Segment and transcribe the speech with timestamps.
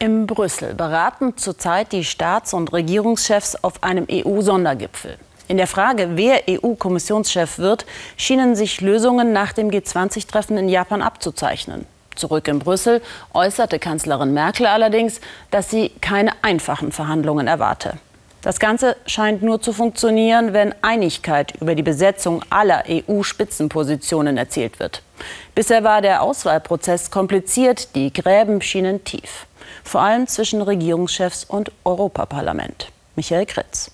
[0.00, 5.16] In Brüssel beraten zurzeit die Staats- und Regierungschefs auf einem EU-Sondergipfel.
[5.48, 7.84] In der Frage, wer EU-Kommissionschef wird,
[8.16, 11.84] schienen sich Lösungen nach dem G20-Treffen in Japan abzuzeichnen.
[12.14, 13.02] Zurück in Brüssel
[13.34, 17.94] äußerte Kanzlerin Merkel allerdings, dass sie keine einfachen Verhandlungen erwarte.
[18.42, 25.02] Das Ganze scheint nur zu funktionieren, wenn Einigkeit über die Besetzung aller EU-Spitzenpositionen erzielt wird.
[25.56, 29.47] Bisher war der Auswahlprozess kompliziert, die Gräben schienen tief
[29.88, 32.92] vor allem zwischen Regierungschefs und Europaparlament.
[33.16, 33.90] Michael Kritz.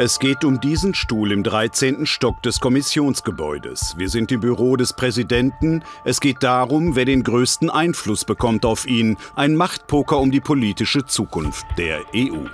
[0.00, 2.06] Es geht um diesen Stuhl im 13.
[2.06, 3.94] Stock des Kommissionsgebäudes.
[3.96, 5.82] Wir sind im Büro des Präsidenten.
[6.04, 9.16] Es geht darum, wer den größten Einfluss bekommt auf ihn.
[9.34, 12.46] Ein Machtpoker um die politische Zukunft der EU.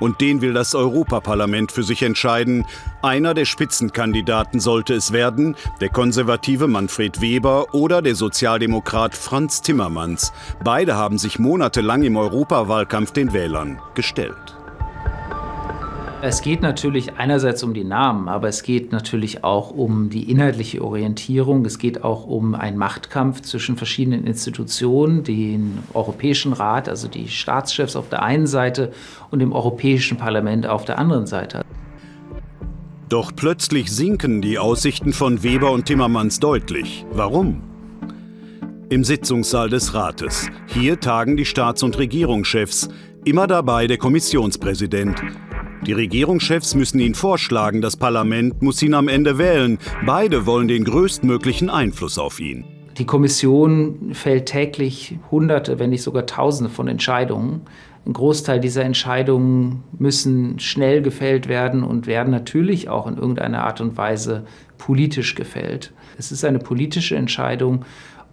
[0.00, 2.64] Und den will das Europaparlament für sich entscheiden.
[3.02, 10.32] Einer der Spitzenkandidaten sollte es werden, der konservative Manfred Weber oder der Sozialdemokrat Franz Timmermans.
[10.62, 14.55] Beide haben sich monatelang im Europawahlkampf den Wählern gestellt.
[16.22, 20.82] Es geht natürlich einerseits um die Namen, aber es geht natürlich auch um die inhaltliche
[20.82, 21.64] Orientierung.
[21.66, 27.96] Es geht auch um einen Machtkampf zwischen verschiedenen Institutionen, den Europäischen Rat, also die Staatschefs
[27.96, 28.92] auf der einen Seite
[29.30, 31.62] und dem Europäischen Parlament auf der anderen Seite.
[33.10, 37.04] Doch plötzlich sinken die Aussichten von Weber und Timmermans deutlich.
[37.12, 37.60] Warum?
[38.88, 40.48] Im Sitzungssaal des Rates.
[40.66, 42.88] Hier tagen die Staats- und Regierungschefs,
[43.24, 45.22] immer dabei der Kommissionspräsident.
[45.86, 49.78] Die Regierungschefs müssen ihn vorschlagen, das Parlament muss ihn am Ende wählen.
[50.04, 52.64] Beide wollen den größtmöglichen Einfluss auf ihn.
[52.98, 57.60] Die Kommission fällt täglich Hunderte, wenn nicht sogar Tausende von Entscheidungen.
[58.04, 63.80] Ein Großteil dieser Entscheidungen müssen schnell gefällt werden und werden natürlich auch in irgendeiner Art
[63.80, 64.44] und Weise
[64.78, 65.92] politisch gefällt.
[66.18, 67.84] Es ist eine politische Entscheidung,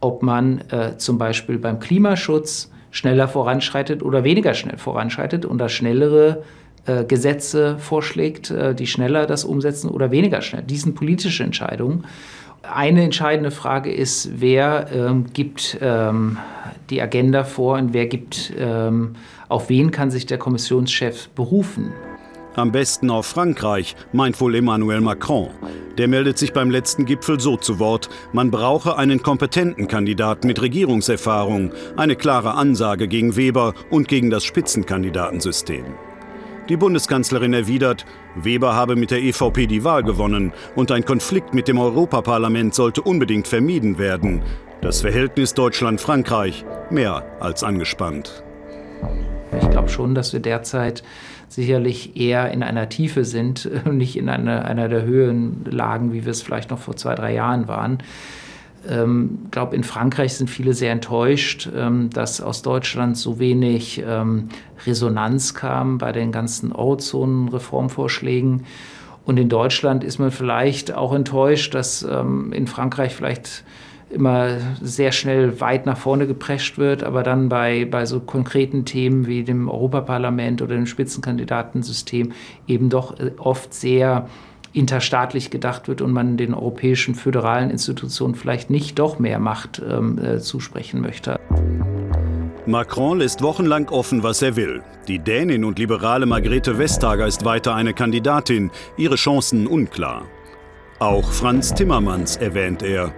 [0.00, 5.72] ob man äh, zum Beispiel beim Klimaschutz schneller voranschreitet oder weniger schnell voranschreitet und das
[5.72, 6.44] Schnellere
[6.86, 10.62] äh, Gesetze vorschlägt, äh, die schneller das umsetzen oder weniger schnell.
[10.62, 12.04] Dies sind politische Entscheidungen.
[12.62, 16.38] Eine entscheidende Frage ist, wer ähm, gibt ähm,
[16.90, 19.16] die Agenda vor und wer gibt, ähm,
[19.48, 21.92] auf wen kann sich der Kommissionschef berufen.
[22.54, 25.48] Am besten auf Frankreich, meint wohl Emmanuel Macron.
[25.96, 30.60] Der meldet sich beim letzten Gipfel so zu Wort, man brauche einen kompetenten Kandidaten mit
[30.60, 35.84] Regierungserfahrung, eine klare Ansage gegen Weber und gegen das Spitzenkandidatensystem.
[36.68, 38.06] Die Bundeskanzlerin erwidert,
[38.36, 43.02] Weber habe mit der EVP die Wahl gewonnen und ein Konflikt mit dem Europaparlament sollte
[43.02, 44.42] unbedingt vermieden werden.
[44.80, 48.44] Das Verhältnis Deutschland-Frankreich mehr als angespannt.
[49.60, 51.02] Ich glaube schon, dass wir derzeit
[51.48, 56.30] sicherlich eher in einer Tiefe sind, nicht in einer, einer der Höhen lagen, wie wir
[56.30, 57.98] es vielleicht noch vor zwei, drei Jahren waren.
[58.88, 64.48] Ähm, glaube, in Frankreich sind viele sehr enttäuscht, ähm, dass aus Deutschland so wenig ähm,
[64.86, 68.64] Resonanz kam bei den ganzen Eurozonen-Reformvorschlägen.
[69.24, 73.64] Und in Deutschland ist man vielleicht auch enttäuscht, dass ähm, in Frankreich vielleicht
[74.10, 79.26] immer sehr schnell weit nach vorne geprescht wird, aber dann bei, bei so konkreten Themen
[79.26, 82.32] wie dem Europaparlament oder dem Spitzenkandidatensystem
[82.66, 84.28] eben doch äh, oft sehr
[84.72, 90.18] interstaatlich gedacht wird und man den europäischen föderalen Institutionen vielleicht nicht doch mehr Macht ähm,
[90.18, 91.38] äh, zusprechen möchte.
[92.64, 94.82] Macron lässt wochenlang offen, was er will.
[95.08, 100.26] Die Dänin und liberale Margrethe Vestager ist weiter eine Kandidatin, ihre Chancen unklar.
[101.00, 103.12] Auch Franz Timmermans erwähnt er.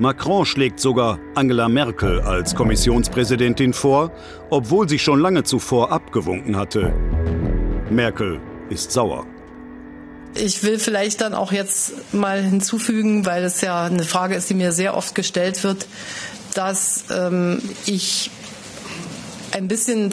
[0.00, 4.10] Macron schlägt sogar Angela Merkel als Kommissionspräsidentin vor,
[4.50, 6.92] obwohl sie schon lange zuvor abgewunken hatte.
[7.90, 8.40] Merkel
[8.70, 9.24] ist sauer.
[10.34, 14.54] Ich will vielleicht dann auch jetzt mal hinzufügen, weil es ja eine Frage ist, die
[14.54, 15.86] mir sehr oft gestellt wird,
[16.54, 18.30] dass ähm, ich
[19.52, 20.12] ein bisschen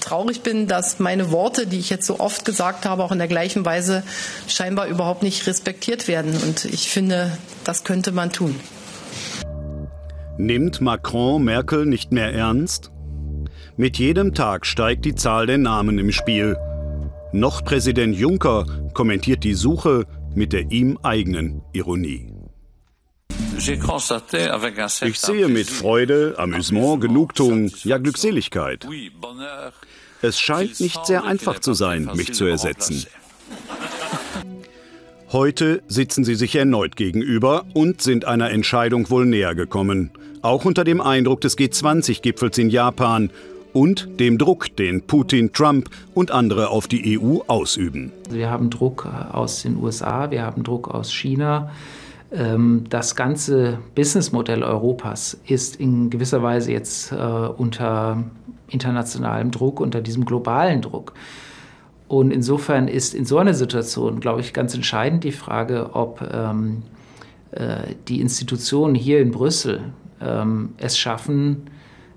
[0.00, 3.28] traurig bin, dass meine Worte, die ich jetzt so oft gesagt habe, auch in der
[3.28, 4.02] gleichen Weise
[4.48, 6.34] scheinbar überhaupt nicht respektiert werden.
[6.42, 8.58] Und ich finde, das könnte man tun.
[10.38, 12.90] Nimmt Macron Merkel nicht mehr ernst?
[13.76, 16.56] Mit jedem Tag steigt die Zahl der Namen im Spiel.
[17.32, 22.32] Noch Präsident Juncker kommentiert die Suche mit der ihm eigenen Ironie.
[23.56, 28.86] Ich sehe mit Freude, Amüsement, Genugtuung, ja Glückseligkeit.
[30.22, 33.06] Es scheint nicht sehr einfach zu sein, mich zu ersetzen.
[35.30, 40.10] Heute sitzen sie sich erneut gegenüber und sind einer Entscheidung wohl näher gekommen.
[40.42, 43.30] Auch unter dem Eindruck des G20-Gipfels in Japan
[43.72, 48.12] und dem Druck, den Putin, Trump und andere auf die EU ausüben.
[48.30, 51.70] Wir haben Druck aus den USA, wir haben Druck aus China.
[52.32, 58.24] Ähm, das ganze Businessmodell Europas ist in gewisser Weise jetzt äh, unter
[58.68, 61.14] internationalem Druck, unter diesem globalen Druck.
[62.08, 66.82] Und insofern ist in so einer Situation, glaube ich, ganz entscheidend die Frage, ob ähm,
[67.52, 71.66] äh, die Institutionen hier in Brüssel ähm, es schaffen,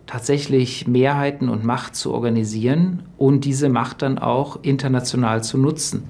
[0.06, 6.10] tatsächlich Mehrheiten und Macht zu organisieren und diese Macht dann auch international zu nutzen.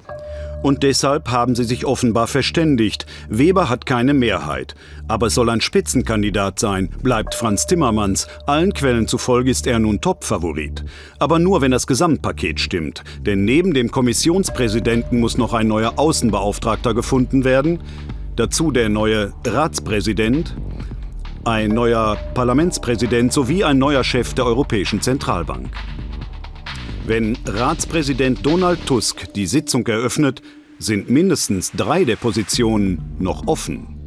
[0.64, 3.06] Und deshalb haben sie sich offenbar verständigt.
[3.28, 4.76] Weber hat keine Mehrheit.
[5.10, 8.28] Aber soll ein Spitzenkandidat sein, bleibt Franz Timmermans.
[8.48, 10.86] Allen Quellen zufolge ist er nun Top-Favorit.
[11.20, 13.04] Aber nur, wenn das Gesamtpaket stimmt.
[13.26, 17.82] Denn neben dem Kommissionspräsidenten muss noch ein neuer Außenbeauftragter gefunden werden.
[18.38, 20.56] Dazu der neue Ratspräsident,
[21.46, 25.70] ein neuer Parlamentspräsident sowie ein neuer Chef der Europäischen Zentralbank.
[27.06, 30.42] Wenn Ratspräsident Donald Tusk die Sitzung eröffnet,
[30.80, 34.00] sind mindestens drei der Positionen noch offen.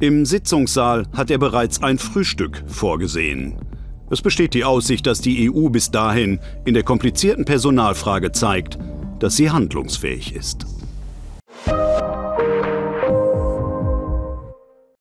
[0.00, 3.56] Im Sitzungssaal hat er bereits ein Frühstück vorgesehen.
[4.10, 8.78] Es besteht die Aussicht, dass die EU bis dahin in der komplizierten Personalfrage zeigt,
[9.20, 10.66] dass sie handlungsfähig ist.